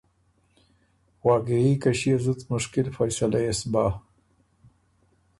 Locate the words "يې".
3.45-3.53